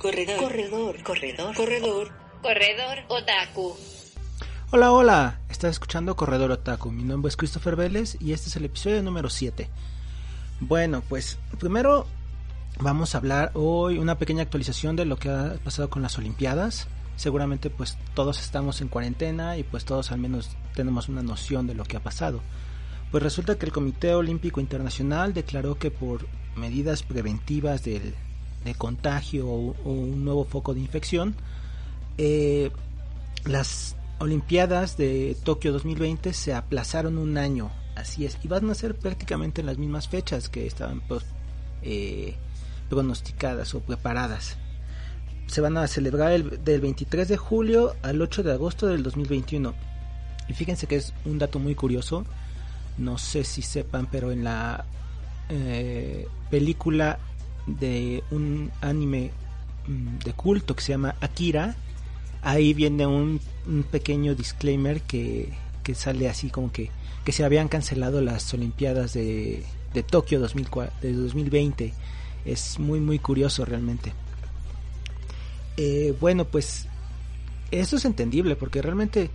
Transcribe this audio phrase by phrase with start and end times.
[0.00, 3.76] Corredor, corredor, corredor, corredor, corredor otaku.
[4.70, 6.90] Hola, hola, estás escuchando Corredor Otaku.
[6.90, 9.68] Mi nombre es Christopher Vélez y este es el episodio número 7.
[10.60, 12.06] Bueno, pues primero
[12.80, 16.88] vamos a hablar hoy una pequeña actualización de lo que ha pasado con las Olimpiadas.
[17.16, 21.74] Seguramente pues todos estamos en cuarentena y pues todos al menos tenemos una noción de
[21.74, 22.40] lo que ha pasado.
[23.12, 26.26] Pues resulta que el Comité Olímpico Internacional declaró que por
[26.56, 28.14] medidas preventivas del,
[28.64, 31.34] de contagio o, un nuevo foco de infección,
[32.16, 32.70] eh,
[33.44, 38.94] las Olimpiadas de Tokio 2020 se aplazaron un año, así es, y van a ser
[38.94, 41.26] prácticamente en las mismas fechas que estaban pues,
[41.82, 42.36] eh,
[42.88, 44.56] pronosticadas o preparadas.
[45.48, 49.74] Se van a celebrar el, del 23 de julio al 8 de agosto del 2021.
[50.48, 52.24] Y fíjense que es un dato muy curioso,
[52.98, 54.84] no sé si sepan, pero en la
[55.48, 57.18] eh, película
[57.66, 59.30] de un anime
[59.86, 61.76] mm, de culto que se llama Akira,
[62.42, 63.40] ahí viene un,
[63.90, 66.90] pequeño disclaimer que, que, sale así como que,
[67.24, 71.94] que se habían cancelado las Olimpiadas de, de Tokio 2004, de 2020.
[72.44, 74.12] Es muy muy curioso realmente.
[75.76, 76.86] Eh, bueno, pues
[77.70, 79.30] eso es entendible porque realmente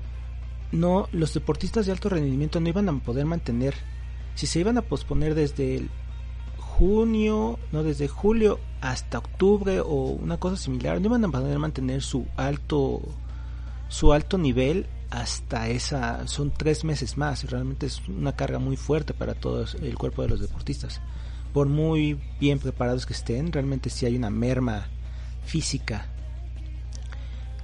[0.72, 3.76] no los deportistas de alto rendimiento no iban a poder mantener
[4.36, 5.88] si se iban a posponer desde
[6.58, 12.04] junio, no desde julio hasta octubre o una cosa similar, no iban a poder mantener
[12.04, 13.02] su alto
[13.90, 19.14] su alto nivel hasta esa son tres meses más realmente es una carga muy fuerte
[19.14, 21.02] para todo el cuerpo de los deportistas.
[21.54, 24.88] Por muy bien preparados que estén realmente si hay una merma
[25.46, 26.08] física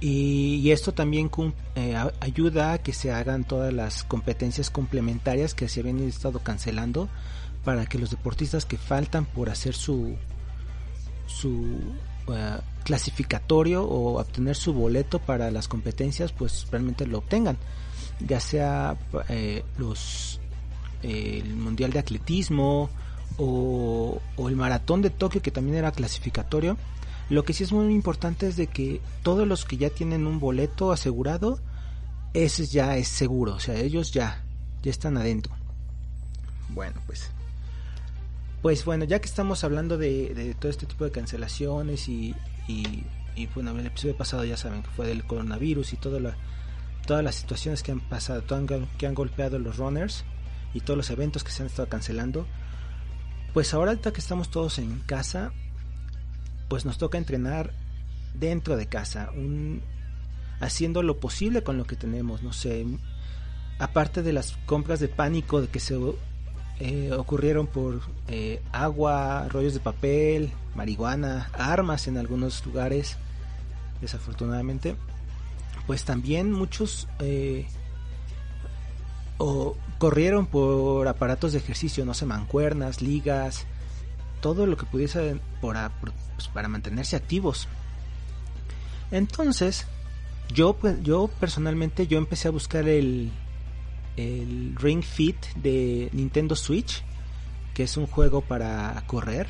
[0.06, 1.30] y, esto también
[1.76, 7.08] eh, ayuda a que se hagan todas las competencias complementarias que se habían estado cancelando
[7.64, 10.14] para que los deportistas que faltan por hacer su
[11.26, 11.78] su
[12.28, 17.56] eh, clasificatorio o obtener su boleto para las competencias pues realmente lo obtengan.
[18.20, 18.98] Ya sea
[19.30, 20.38] eh, los
[21.02, 22.90] el mundial de atletismo
[23.38, 26.76] o, el maratón de Tokio que también era clasificatorio
[27.30, 30.40] lo que sí es muy importante es de que todos los que ya tienen un
[30.40, 31.58] boleto asegurado
[32.32, 34.42] ese ya es seguro o sea ellos ya
[34.82, 35.54] ya están adentro.
[36.70, 37.30] Bueno pues
[38.64, 42.34] pues bueno, ya que estamos hablando de, todo este tipo de cancelaciones y,
[42.66, 43.04] y,
[43.54, 46.34] bueno, en el episodio pasado ya saben que fue del coronavirus y toda la,
[47.06, 48.42] todas las situaciones que han pasado,
[48.96, 50.24] que han golpeado los runners
[50.72, 52.46] y todos los eventos que se han estado cancelando,
[53.52, 55.52] pues ahora que estamos todos en casa,
[56.68, 57.72] pues nos toca entrenar
[58.34, 59.82] dentro de casa, un,
[60.60, 62.86] haciendo lo posible con lo que tenemos, no sé,
[63.78, 65.98] aparte de las compras de pánico de que se
[66.80, 73.16] eh, ocurrieron por eh, agua, rollos de papel, marihuana, armas en algunos lugares,
[74.00, 74.96] desafortunadamente.
[75.86, 77.66] Pues también muchos eh,
[79.38, 83.66] o corrieron por aparatos de ejercicio, no sé, mancuernas, ligas,
[84.44, 85.74] todo lo que pudiese por,
[86.34, 87.66] pues, para mantenerse activos.
[89.10, 89.86] Entonces,
[90.52, 93.32] yo, pues, yo personalmente, yo empecé a buscar el,
[94.18, 97.02] el Ring Fit de Nintendo Switch,
[97.72, 99.48] que es un juego para correr.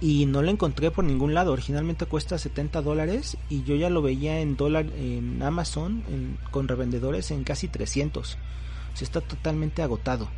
[0.00, 1.52] Y no lo encontré por ningún lado.
[1.52, 6.04] Originalmente cuesta 70 dólares y yo ya lo veía en dólar en Amazon
[6.50, 8.34] con revendedores en casi 300.
[8.34, 10.30] O está totalmente agotado.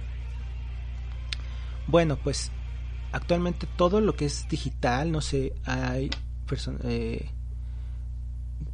[1.86, 2.50] Bueno, pues
[3.14, 6.10] actualmente todo lo que es digital, no sé, hay
[6.82, 7.30] eh,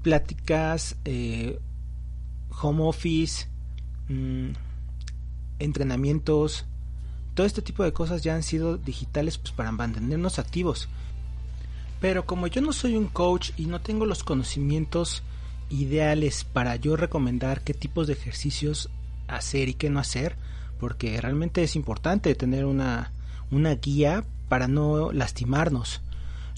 [0.03, 1.59] pláticas, eh,
[2.63, 3.49] home office,
[4.09, 4.53] mmm,
[5.59, 6.65] entrenamientos,
[7.35, 10.89] todo este tipo de cosas ya han sido digitales pues, para mantenernos activos.
[12.01, 15.23] Pero como yo no soy un coach y no tengo los conocimientos
[15.69, 18.89] ideales para yo recomendar qué tipos de ejercicios
[19.29, 20.37] hacer y qué no hacer,
[20.79, 23.13] porque realmente es importante tener una,
[23.51, 26.03] una guía para no lastimarnos.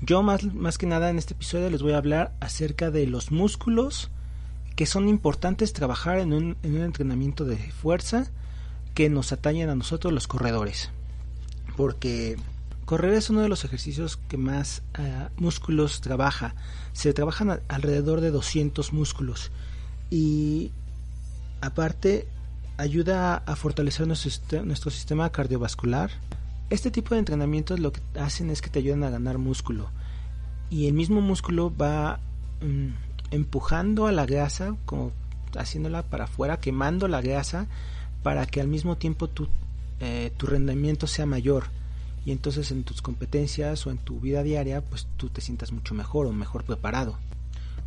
[0.00, 3.30] Yo más, más que nada en este episodio les voy a hablar acerca de los
[3.30, 4.10] músculos
[4.74, 8.30] que son importantes trabajar en un, en un entrenamiento de fuerza
[8.94, 10.90] que nos atañen a nosotros los corredores.
[11.76, 12.36] Porque
[12.84, 16.54] correr es uno de los ejercicios que más eh, músculos trabaja.
[16.92, 19.50] Se trabajan alrededor de 200 músculos.
[20.10, 20.72] Y
[21.60, 22.26] aparte
[22.76, 26.10] ayuda a fortalecer nuestro, nuestro sistema cardiovascular.
[26.72, 29.90] Este tipo de entrenamientos lo que hacen es que te ayudan a ganar músculo.
[30.70, 32.18] Y el mismo músculo va
[32.62, 32.94] mm,
[33.30, 35.12] empujando a la grasa, como
[35.54, 37.66] haciéndola para afuera, quemando la grasa
[38.22, 39.48] para que al mismo tiempo tu,
[40.00, 41.64] eh, tu rendimiento sea mayor
[42.24, 45.92] y entonces en tus competencias o en tu vida diaria pues tú te sientas mucho
[45.92, 47.18] mejor o mejor preparado.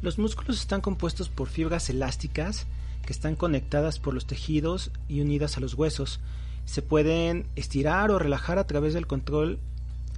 [0.04, 2.68] Los músculos están compuestos por fibras elásticas
[3.04, 6.20] que están conectadas por los tejidos y unidas a los huesos.
[6.66, 9.60] Se pueden estirar o relajar a través del control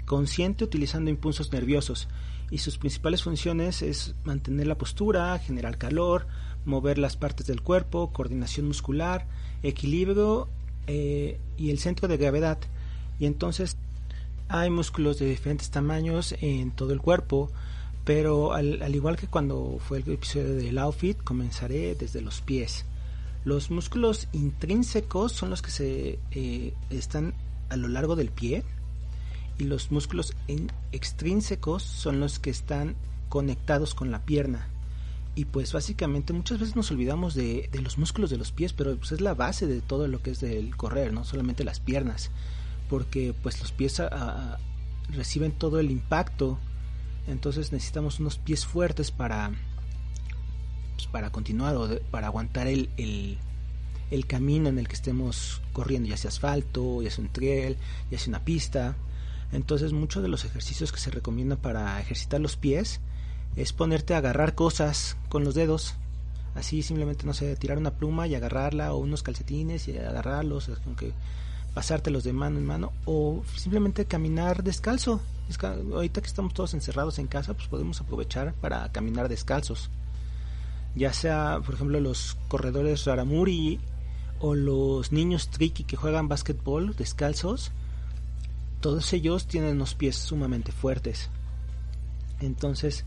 [0.05, 2.07] consciente utilizando impulsos nerviosos
[2.49, 6.27] y sus principales funciones es mantener la postura, generar calor,
[6.65, 9.25] mover las partes del cuerpo, coordinación muscular,
[9.63, 10.47] equilibrio
[10.87, 12.57] eh, y el centro de gravedad.
[13.19, 13.77] Y entonces
[14.47, 17.51] hay músculos de diferentes tamaños en todo el cuerpo,
[18.05, 22.85] pero al, igual que cuando fue el episodio del outfit, comenzaré desde los pies.
[23.47, 27.33] Los músculos intrínsecos son los que se eh, están
[27.69, 28.65] a lo largo del pie
[29.57, 30.35] y los músculos
[30.91, 32.97] extrínsecos son los que están
[33.29, 34.67] conectados con la pierna.
[35.33, 39.13] Y pues básicamente muchas veces nos olvidamos de, los músculos de los pies, pero pues
[39.13, 42.31] es la base de todo lo que es del correr, no solamente las piernas,
[42.89, 44.01] porque pues los pies
[45.07, 46.59] reciben todo el impacto,
[47.27, 49.53] entonces necesitamos unos pies fuertes para,
[50.97, 53.37] pues, para continuar o para aguantar el, el,
[54.11, 57.77] el camino en el que estemos corriendo, ya sea asfalto, ya sea un trail,
[58.11, 58.95] ya sea una pista.
[59.51, 62.99] Entonces muchos de los ejercicios que se recomiendan para ejercitar los pies
[63.55, 65.95] es ponerte a agarrar cosas con los dedos.
[66.55, 71.13] Así simplemente, no sé, tirar una pluma y agarrarla o unos calcetines y agarrarlos, aunque
[71.75, 75.21] pasártelos de mano en mano o simplemente caminar descalzo.
[75.93, 79.91] Ahorita que estamos todos encerrados en casa, pues podemos aprovechar para caminar descalzos.
[80.97, 83.79] Ya sea, por ejemplo, los corredores Raramuri
[84.39, 87.71] o los niños tricky que juegan básquetbol descalzos,
[88.81, 91.29] todos ellos tienen unos pies sumamente fuertes.
[92.39, 93.05] Entonces,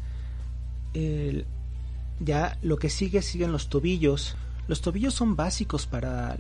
[2.20, 4.36] ya lo que sigue siguen los tobillos.
[4.68, 6.36] Los tobillos son básicos para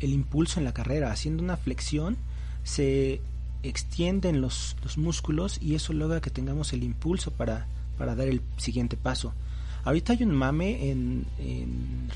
[0.00, 1.12] el impulso en la carrera.
[1.12, 2.16] Haciendo una flexión
[2.64, 3.20] se
[3.62, 7.66] extienden los, músculos y eso logra que tengamos el impulso para,
[7.96, 9.32] para dar el siguiente paso.
[9.84, 11.26] Ahorita hay un mame en,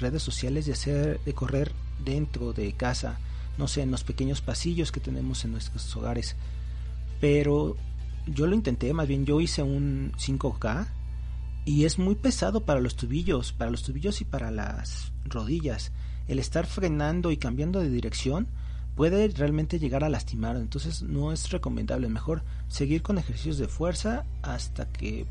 [0.00, 1.73] redes sociales de hacer, de correr
[2.05, 3.19] dentro de casa,
[3.59, 6.37] no sé, en los pequeños pasillos que tenemos en nuestros hogares.
[7.20, 7.76] Pero
[8.26, 10.87] yo lo intenté, más bien yo hice un 5K
[11.64, 15.93] y es muy pesado para los tubillos, para los tubillos y para las rodillas.
[16.26, 18.49] El estar frenando y cambiando de dirección
[18.97, 24.25] puede realmente llegar a lastimar, entonces no es recomendable, mejor seguir con ejercicios de fuerza
[24.43, 25.26] hasta que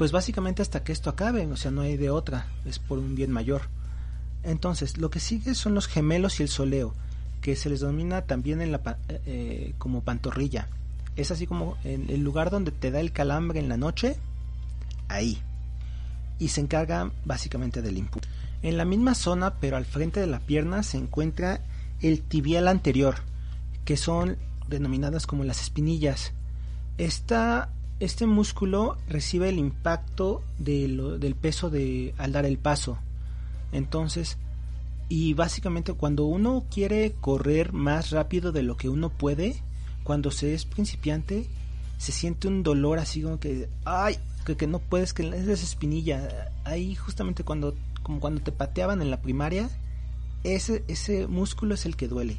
[0.00, 3.14] pues básicamente hasta que esto acabe, o sea, no hay de otra, es por un
[3.14, 3.64] bien mayor.
[4.42, 6.94] Entonces, lo que sigue son los gemelos y el soleo,
[7.42, 10.68] que se les denomina también en la, eh, eh, como pantorrilla
[11.16, 14.16] es así como en el lugar donde te da el calambre en la noche,
[15.08, 15.38] ahí.
[16.38, 18.26] Y se encarga básicamente del impulso.
[18.62, 21.60] En la misma zona, pero al frente de la pierna, se encuentra
[22.00, 23.16] el tibial anterior,
[23.84, 26.32] que son denominadas como las espinillas.
[26.96, 27.68] Esta,
[28.00, 32.98] este músculo recibe el impacto del peso de, al dar el paso.
[33.72, 34.38] Entonces,
[35.08, 39.62] y básicamente cuando uno quiere correr más rápido de lo que uno puede,
[40.02, 41.46] cuando se es principiante
[41.98, 44.16] se siente un dolor así como que ay
[44.56, 49.10] que, no puedes que es esa espinilla ahí justamente cuando como cuando te pateaban en
[49.10, 49.68] la primaria
[50.42, 52.38] ese ese músculo es el que duele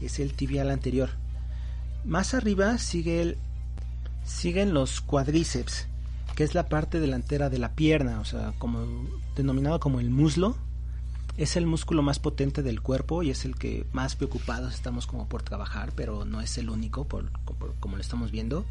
[0.00, 1.10] es el tibial anterior
[2.04, 3.36] más arriba sigue el
[4.24, 5.86] siguen los cuádriceps
[6.34, 9.06] que es la parte delantera de la pierna o sea como
[9.36, 10.56] denominado como el muslo
[11.36, 15.28] es el músculo más potente del cuerpo y es el que más preocupados estamos como
[15.28, 17.30] por trabajar, pero no es el único, por,
[17.80, 18.64] como lo estamos viendo,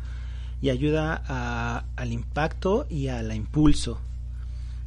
[0.61, 3.99] y ayuda al impacto y al impulso.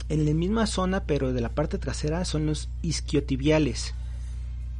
[0.08, 3.92] En la misma zona, pero de la parte trasera, son los isquiotibiales.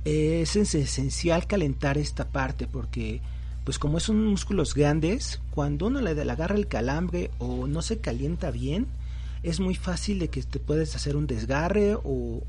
[0.04, 3.20] Es esencial calentar esta parte porque,
[3.66, 8.52] pues como son músculos grandes, cuando uno le agarra el calambre o no se calienta
[8.52, 8.86] bien,
[9.42, 12.44] es muy fácil de que te puedes hacer un desgarre o,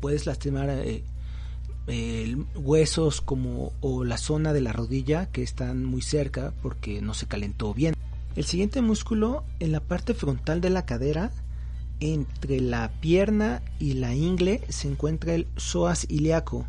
[0.00, 6.52] puedes lastimar eh, huesos como o la zona de la rodilla que están muy cerca
[6.62, 7.94] porque no se calentó bien.
[8.36, 11.32] El siguiente músculo en la parte frontal de la cadera
[11.98, 16.64] entre la pierna y la ingle se encuentra el psoas ilíaco.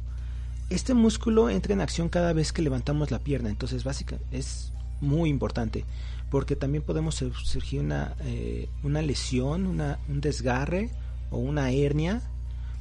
[0.70, 4.72] Este músculo entra en acción cada vez que levantamos la pierna, entonces básica es
[5.02, 5.86] muy importante
[6.30, 10.92] porque también podemos surgir una, eh, una lesión, una, un desgarre
[11.32, 12.22] o una hernia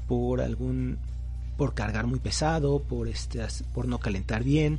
[0.07, 0.99] por algún
[1.57, 4.78] por cargar muy pesado, por este por no calentar bien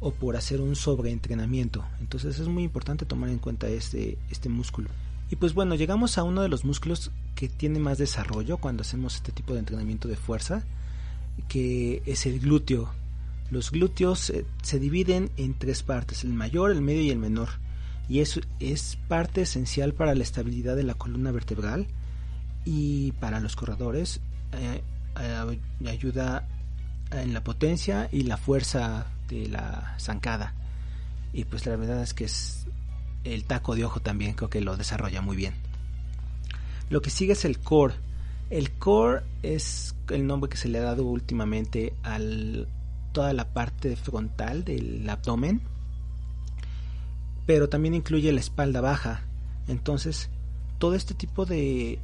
[0.00, 1.84] o por hacer un sobreentrenamiento.
[2.00, 4.88] Entonces es muy importante tomar en cuenta este este músculo.
[5.30, 9.16] Y pues bueno, llegamos a uno de los músculos que tiene más desarrollo cuando hacemos
[9.16, 10.64] este tipo de entrenamiento de fuerza,
[11.48, 12.92] que es el glúteo.
[13.50, 17.48] Los glúteos eh, se dividen en tres partes, el mayor, el medio y el menor.
[18.08, 21.86] Y eso es parte esencial para la estabilidad de la columna vertebral
[22.64, 24.20] y para los corredores
[24.52, 24.82] eh,
[25.20, 26.48] eh, ayuda
[27.10, 30.54] en la potencia y la fuerza de la zancada.
[31.32, 32.66] Y pues la verdad es que es
[33.24, 35.54] el taco de ojo también creo que lo desarrolla muy bien.
[36.88, 37.94] Lo que sigue es el core.
[38.50, 42.18] El core es el nombre que se le ha dado últimamente a
[43.12, 45.60] toda la parte frontal del abdomen,
[47.46, 49.22] pero también incluye la espalda baja.
[49.66, 50.30] Entonces,
[50.78, 51.98] todo este tipo de,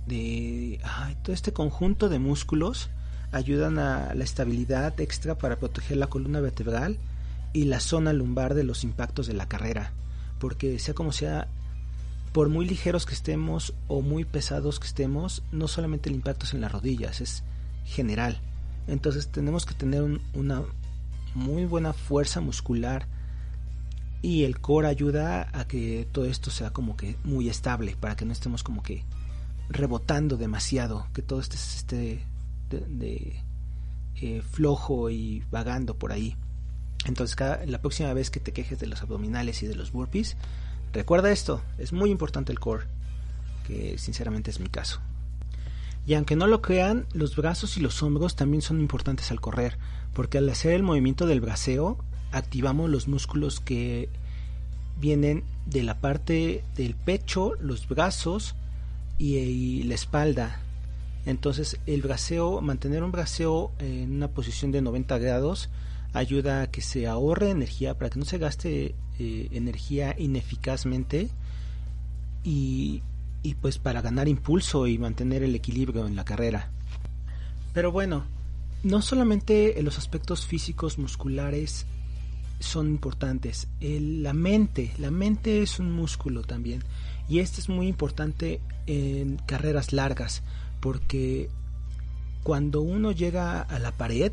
[1.23, 2.91] todo este conjunto de músculos
[3.31, 6.99] ayudan a la estabilidad extra para proteger la columna vertebral
[7.53, 9.93] y la zona lumbar de los impactos de la carrera,
[10.39, 11.49] porque sea como sea,
[12.33, 16.55] por muy ligeros que estemos o muy pesados que estemos, no solamente el impacto es
[16.55, 17.43] en las rodillas, es
[17.85, 18.41] general.
[18.87, 20.03] Entonces tenemos que tener
[20.35, 20.63] una
[21.35, 23.07] muy buena fuerza muscular
[24.23, 28.25] y el core ayuda a que todo esto sea como que muy estable para que
[28.25, 29.05] no estemos como que
[29.69, 32.25] rebotando demasiado, que todo este esté
[32.71, 33.41] de,
[34.21, 36.37] eh, flojo y vagando por ahí.
[37.05, 40.37] Entonces cada, la próxima vez que te quejes de los abdominales y de los burpees,
[40.93, 42.87] recuerda esto, es muy importante el core,
[43.67, 45.01] que sinceramente es mi caso.
[46.07, 49.79] Y aunque no lo crean, los brazos y los hombros también son importantes al correr,
[50.15, 51.99] porque al hacer el movimiento del braceo,
[52.33, 54.09] activamos los músculos que
[55.01, 58.55] vienen de la parte del pecho, los brazos
[59.19, 60.61] y, la espalda.
[61.25, 65.69] Entonces el braceo, mantener un braceo en una posición de 90 grados
[66.13, 71.29] ayuda a que se ahorre energía, para que no se gaste eh, energía ineficazmente
[72.45, 73.03] y
[73.43, 76.71] y pues para ganar impulso y mantener el equilibrio en la carrera.
[77.73, 78.25] Pero bueno,
[78.83, 81.87] no solamente los aspectos físicos musculares
[82.61, 86.83] son importantes, la mente, la mente es un músculo también
[87.29, 90.43] y este es muy importante en carreras largas
[90.81, 91.49] porque
[92.45, 94.33] cuando uno llega a la pared,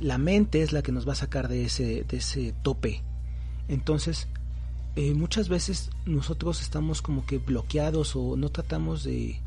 [0.00, 3.02] la mente es la que nos va a sacar de ese, de ese tope.
[3.68, 4.28] Entonces,
[4.96, 9.40] eh, muchas veces nosotros estamos como que bloqueados o no tratamos de...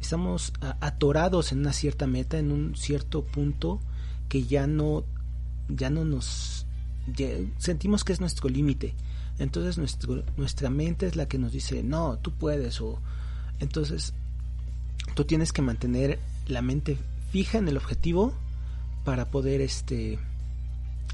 [0.00, 3.80] Estamos atorados en una cierta meta, en un cierto punto
[4.28, 5.04] que ya no,
[5.68, 6.66] ya no nos...
[7.58, 8.94] sentimos que es nuestro límite.
[9.38, 12.80] Entonces nuestro, nuestra mente es la que nos dice, no, tú puedes.
[12.80, 13.00] O,
[13.58, 14.12] entonces
[15.14, 16.98] tú tienes que mantener la mente
[17.30, 18.34] fija en el objetivo
[19.06, 20.18] para poder este,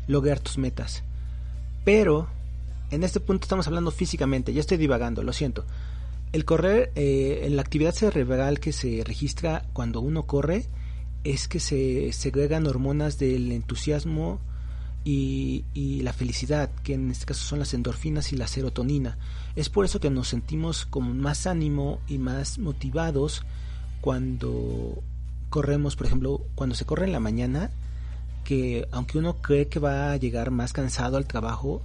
[0.08, 1.04] lograr tus metas.
[1.84, 2.26] Pero
[2.90, 5.66] en este punto estamos hablando físicamente, ya estoy divagando, lo siento.
[6.32, 10.64] El correr, eh, la actividad cerebral que se registra cuando uno corre,
[11.22, 14.40] es que se segregan hormonas del entusiasmo
[15.04, 15.64] y,
[16.02, 19.18] la felicidad, que en este caso son las endorfinas y la serotonina.
[19.54, 23.42] Es por eso que nos sentimos con más ánimo y más motivados
[24.00, 25.02] cuando
[25.52, 27.70] corremos, por ejemplo, cuando se corre en la mañana,
[28.42, 31.82] que aunque uno cree que va a llegar más cansado al trabajo,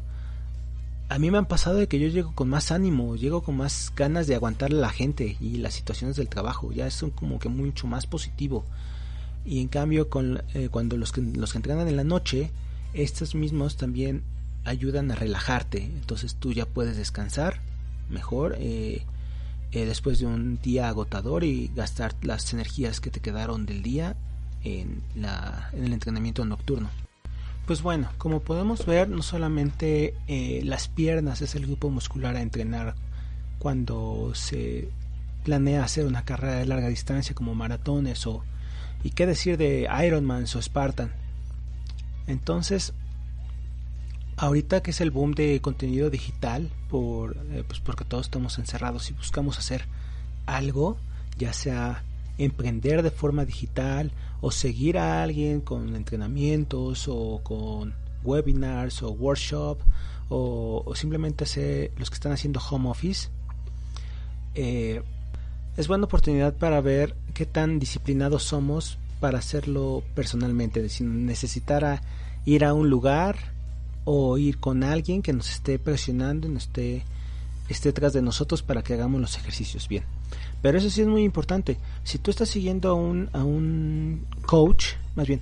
[1.09, 3.91] a mí me han pasado de que yo llego con más ánimo, llego con más
[3.93, 7.49] ganas de aguantar a la gente y las situaciones del trabajo, ya es como que
[7.49, 8.65] mucho más positivo.
[9.45, 12.51] Y en cambio, con, eh, cuando los que, los que entrenan en la noche,
[12.93, 14.23] estos mismos también
[14.63, 17.59] ayudan a relajarte, entonces tú ya puedes descansar
[18.09, 19.05] mejor eh,
[19.71, 24.15] eh, después de un día agotador y gastar las energías que te quedaron del día
[24.63, 25.01] en,
[25.73, 26.89] el entrenamiento nocturno.
[27.65, 32.41] Pues bueno, como podemos ver, no solamente eh, las piernas es el grupo muscular a
[32.41, 32.95] entrenar
[33.59, 34.89] cuando se
[35.43, 38.43] planea hacer una carrera de larga distancia como maratones o
[39.03, 41.11] y qué decir de Ironman o Spartan.
[42.25, 42.93] Entonces,
[44.37, 49.09] ahorita que es el boom de contenido digital, por, eh, pues porque todos estamos encerrados
[49.09, 49.85] y buscamos hacer
[50.45, 50.97] algo,
[51.37, 52.03] ya sea
[52.37, 59.79] emprender de forma digital o seguir a alguien con entrenamientos o con webinars o workshop
[60.29, 63.29] o, simplemente hacer los que están haciendo home office
[64.53, 65.01] eh,
[65.77, 72.03] es buena oportunidad para ver qué tan disciplinados somos para hacerlo personalmente si necesitara
[72.45, 73.56] ir a un lugar
[74.09, 77.03] o ir con alguien que nos esté presionando nos esté
[77.67, 80.03] esté detrás de nosotros para que hagamos los ejercicios bien
[80.61, 81.77] pero eso sí es muy importante.
[82.03, 85.39] Si tú estás siguiendo a un, a un coach, más bien,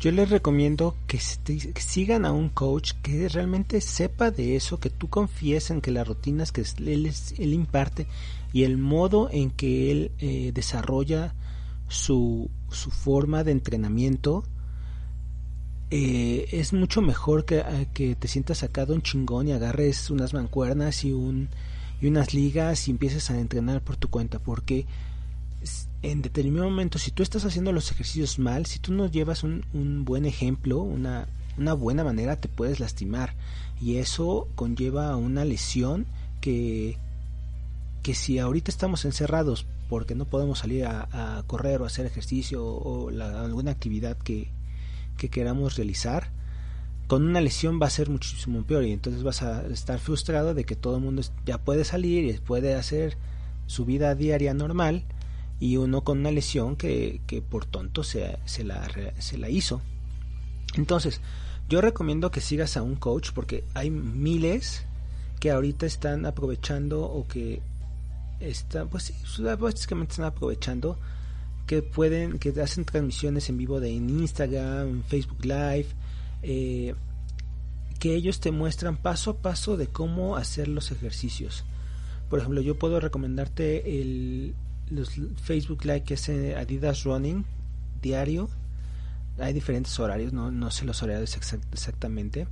[0.00, 5.08] yo les recomiendo que, sigan a un coach que realmente sepa de eso, que tú
[5.08, 8.06] confíes en que las rutinas que él, él imparte
[8.52, 11.34] y el modo en que él eh, desarrolla
[11.88, 14.44] su, su forma de entrenamiento
[15.96, 17.62] eh, es mucho mejor que,
[17.94, 21.48] que te sientas sacado un chingón y agarres unas mancuernas y un
[22.00, 24.86] y unas ligas y empieces a entrenar por tu cuenta porque
[26.02, 29.64] en determinado momento si tú estás haciendo los ejercicios mal si tú no llevas un,
[29.72, 33.34] un buen ejemplo una, una buena manera te puedes lastimar.
[33.80, 36.06] Y eso conlleva una lesión
[36.40, 36.98] que
[38.02, 43.08] que si ahorita estamos encerrados porque no podemos salir a, correr o hacer ejercicio o,
[43.08, 44.50] alguna actividad que,
[45.16, 46.30] que queramos realizar,
[47.06, 50.64] con una lesión va a ser muchísimo peor y entonces vas a estar frustrado de
[50.64, 53.16] que todo el mundo ya puede salir y puede hacer
[53.66, 55.04] su vida diaria normal
[55.60, 59.82] y uno con una lesión que, que por tonto se, se, la, se la hizo.
[60.76, 61.20] Entonces,
[61.68, 64.84] yo recomiendo que sigas a un coach porque hay miles
[65.40, 67.60] que ahorita están aprovechando o que
[68.40, 69.14] están, pues sí,
[69.58, 70.98] básicamente están aprovechando
[71.66, 75.86] que pueden, que hacen transmisiones en vivo de en Instagram, en Facebook Live,
[76.42, 76.94] eh,
[77.98, 81.64] que ellos te muestran paso a paso de cómo hacer los ejercicios.
[82.28, 84.54] Por ejemplo, yo puedo recomendarte el
[85.42, 87.44] Facebook Live que es Adidas Running
[88.02, 88.50] diario.
[89.38, 91.36] Hay diferentes horarios, no, no sé los horarios
[91.72, 92.46] exactamente.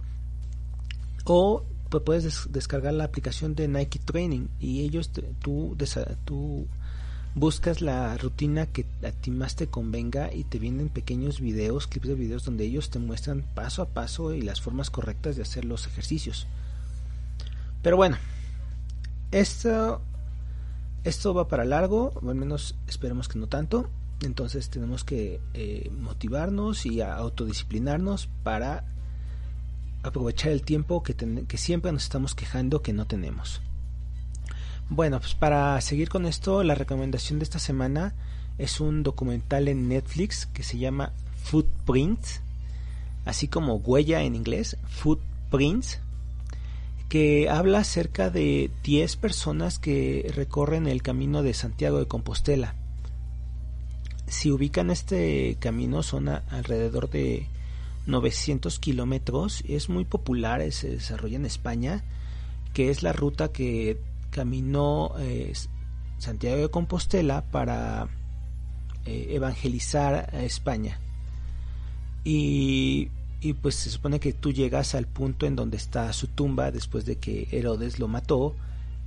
[1.25, 5.77] O pues puedes descargar la aplicación de Nike Training y ellos tú,
[6.25, 6.67] tú
[7.35, 12.09] buscas la rutina que a ti más te convenga y te vienen pequeños videos, clips
[12.09, 15.65] de videos donde ellos te muestran paso a paso y las formas correctas de hacer
[15.65, 16.47] los ejercicios.
[17.83, 18.17] Pero bueno,
[19.31, 20.03] esto,
[21.05, 23.89] esto va para largo, o al menos esperemos que no tanto.
[24.23, 28.85] Entonces tenemos que eh, motivarnos y autodisciplinarnos para
[30.05, 33.63] aprovechar el tiempo que, que siempre nos estamos quejando que no tenemos.
[34.89, 38.15] Bueno, pues para seguir con esto, la recomendación de esta semana
[38.59, 41.13] es un documental en Netflix que se llama
[41.45, 42.43] Footprints,
[43.25, 46.01] así como huella en inglés, Footprints,
[47.09, 52.75] que habla acerca de 10 personas que recorren el camino de Santiago de Compostela.
[54.27, 57.47] Si ubican este camino son alrededor de
[58.07, 59.63] 900 kilómetros.
[59.69, 62.03] Es muy popular, se desarrolla en España,
[62.75, 63.99] que es la ruta que
[64.33, 65.53] caminó eh,
[66.19, 68.09] Santiago de Compostela para
[69.07, 70.99] eh, evangelizar a España.
[72.25, 73.11] Y,
[73.61, 77.17] pues se supone que tú llegas al punto en donde está su tumba después de
[77.17, 78.55] que Herodes lo mató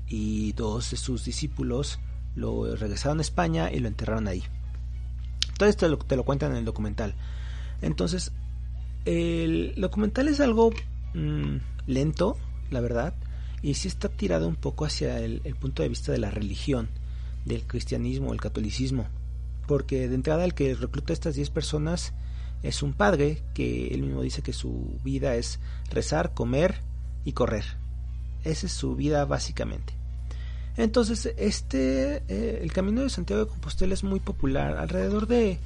[0.07, 1.99] y dos de sus discípulos
[2.35, 4.43] lo regresaron a España y lo enterraron ahí.
[5.57, 7.15] Todo esto te lo, te lo cuentan en el documental.
[7.81, 8.33] Entonces,
[9.05, 10.71] el documental es algo
[11.13, 11.57] mm,
[11.87, 12.37] lento,
[12.71, 13.13] la verdad,
[13.65, 16.87] y sí está tirado un poco hacia el, punto de vista de la religión,
[17.45, 19.07] del cristianismo, el catolicismo,
[19.65, 22.13] porque de entrada el que recluta a estas 10 personas
[22.61, 26.75] es un padre que él mismo dice que su vida es rezar, comer
[27.23, 27.65] y correr.
[28.43, 29.93] Esa es su vida básicamente.
[30.77, 34.77] Entonces, este, eh, el camino de Santiago de Compostela es muy popular.
[34.77, 35.57] Alrededor de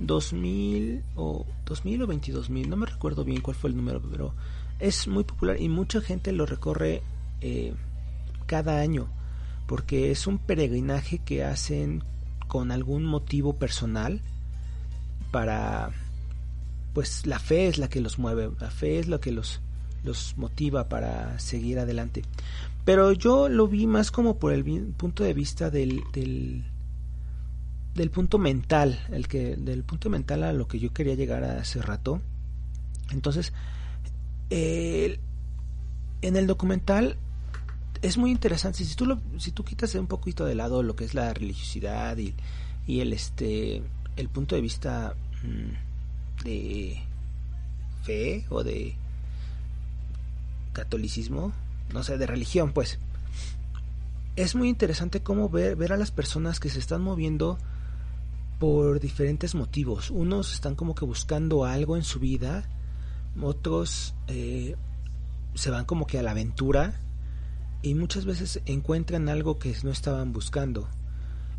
[0.00, 4.34] 2000 o 2000 o 22000, no me recuerdo bien cuál fue el número, pero
[4.80, 7.04] es muy popular y mucha gente lo recorre
[7.46, 7.74] eh,
[8.46, 9.06] cada año
[9.66, 12.02] porque es un peregrinaje que hacen
[12.48, 14.22] con algún motivo personal
[15.30, 15.90] para
[16.94, 19.60] pues la fe es la que los mueve, la fe es lo que los
[20.04, 22.22] los motiva para seguir adelante.
[22.86, 24.64] Pero yo lo vi más como por el
[24.96, 26.64] punto de vista del, del
[27.94, 31.82] del punto mental, el que del punto mental a lo que yo quería llegar hace
[31.82, 32.22] rato.
[33.12, 33.52] Entonces,
[34.50, 35.18] en
[36.22, 37.18] el documental
[38.04, 41.06] es muy interesante si tú lo, si tú quitas un poquito de lado lo que
[41.06, 42.34] es la religiosidad y,
[42.86, 43.82] y el este
[44.16, 47.02] el punto de vista mm, de
[48.02, 48.94] fe o de
[50.74, 51.52] catolicismo,
[51.94, 52.98] no sé, de religión, pues.
[54.36, 57.56] Es muy interesante cómo ver, ver a las personas que se están moviendo
[58.58, 60.10] por diferentes motivos.
[60.10, 62.68] Unos están como que buscando algo en su vida,
[63.40, 64.76] otros eh,
[65.54, 67.00] se van como que a la aventura
[67.84, 70.88] y muchas veces encuentran algo que no estaban buscando.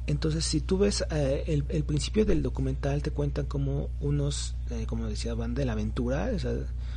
[0.08, 5.06] Entonces, si tú ves eh, el, principio del documental, te cuentan como unos, eh, como
[5.06, 6.32] decía, van de la aventura,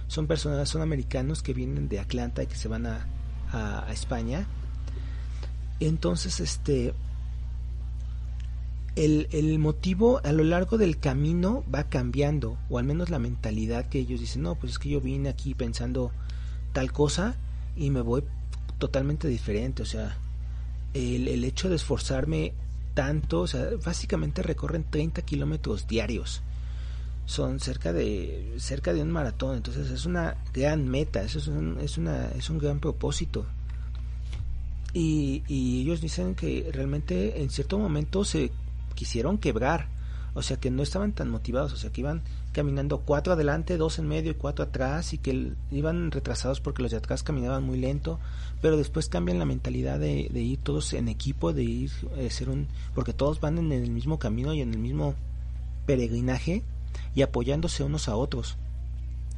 [0.06, 3.06] son personas, son americanos que vienen de Atlanta y que se van a,
[3.52, 4.46] a, España.
[5.78, 6.94] Entonces, este,
[8.96, 13.98] el, motivo a lo largo del camino va cambiando, o al menos la mentalidad que
[13.98, 16.12] ellos dicen, no, pues es que yo vine aquí pensando
[16.72, 17.36] tal cosa
[17.76, 18.24] y me voy
[18.78, 20.16] totalmente diferente, o sea,
[20.94, 22.52] el, el hecho de esforzarme
[22.94, 26.42] tanto, o sea, básicamente recorren 30 kilómetros diarios.
[27.26, 31.98] son cerca de cerca de un maratón entonces es una gran meta es un, es
[31.98, 33.44] una es un gran propósito
[34.94, 38.50] y, y ellos dicen que realmente en cierto momento se
[38.94, 39.88] quisieron quebrar
[40.32, 43.98] o sea que no estaban tan motivados o sea que iban caminando cuatro adelante dos
[43.98, 47.78] en medio y cuatro atrás y que iban retrasados porque los de atrás caminaban muy
[47.78, 48.18] lento
[48.61, 52.48] pero después cambian la mentalidad de, de ir todos en equipo de ir a ser
[52.48, 55.14] un porque todos van en el mismo camino y en el mismo
[55.87, 56.62] peregrinaje
[57.14, 58.56] y apoyándose unos a otros.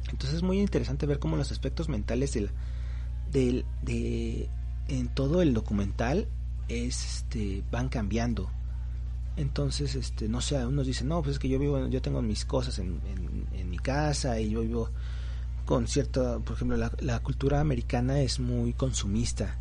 [0.09, 2.49] Entonces es muy interesante ver cómo los aspectos mentales del,
[3.31, 4.49] del, de,
[4.87, 6.27] en todo el documental
[6.67, 8.49] es, este, van cambiando.
[9.37, 12.45] Entonces, este, no sé, unos dicen, no, pues es que yo vivo, yo tengo mis
[12.45, 12.99] cosas en,
[13.53, 14.89] en, mi casa y yo vivo
[15.65, 19.57] con cierta, por ejemplo, la, la, cultura americana es muy consumista.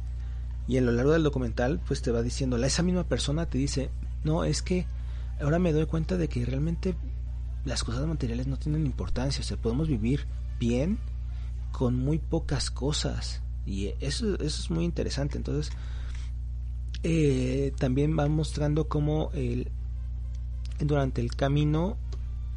[0.66, 3.90] Y a lo largo del documental, pues te va diciendo, esa misma persona te dice,
[4.24, 4.86] no, es que
[5.40, 6.96] ahora me doy cuenta de que realmente
[7.64, 10.26] las cosas materiales no tienen importancia, o sea, podemos vivir
[10.58, 10.98] bien
[11.72, 15.36] con muy pocas cosas y eso, eso es muy interesante.
[15.36, 15.72] Entonces,
[17.02, 19.70] eh, también va mostrando cómo el,
[20.78, 21.96] durante el camino,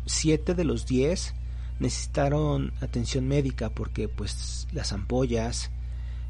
[0.06, 1.34] siete de los diez
[1.80, 5.72] necesitaron atención médica porque pues las ampollas,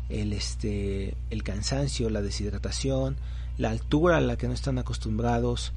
[0.10, 3.18] el, este, el cansancio, la deshidratación,
[3.58, 5.74] la altura a la que no están acostumbrados,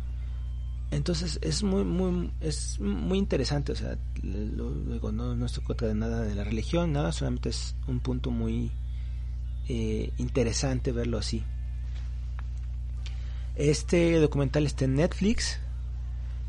[0.90, 5.94] entonces es muy muy es muy interesante o sea luego no, no estoy contra de
[5.94, 8.70] nada de la religión nada solamente es un punto muy
[9.68, 11.42] eh, interesante verlo así
[13.56, 15.58] este documental está en Netflix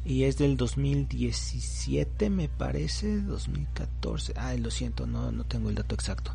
[0.05, 5.95] y es del 2017 me parece 2014 ah lo siento no no tengo el dato
[5.95, 6.31] exacto.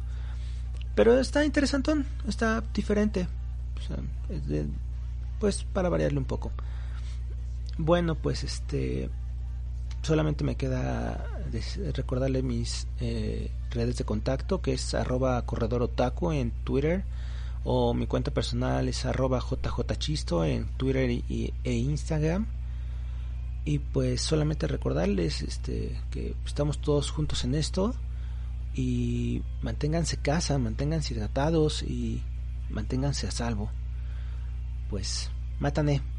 [0.95, 3.29] Pero está interesantón está diferente.
[5.41, 6.53] Pues para variarle un poco.
[7.79, 9.11] Bueno, pues este
[10.03, 11.25] solamente me queda
[11.95, 17.05] recordarle mis eh, redes de contacto que es arroba corredor otaku en Twitter
[17.65, 22.47] o mi cuenta personal es arroba jjchisto en Twitter y, e Instagram
[23.65, 27.95] y pues solamente recordarles este que estamos todos juntos en esto
[28.75, 32.23] y manténganse casa, manténganse hidratados y
[32.71, 33.71] manténganse a salvo.
[34.91, 36.12] Pues, mátane.